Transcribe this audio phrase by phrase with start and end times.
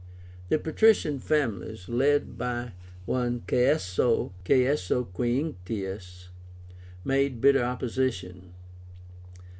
[0.49, 2.71] The patrician families, led by
[3.05, 4.33] one Kaeso
[5.13, 6.29] Quinctius,
[7.05, 8.55] made bitter opposition.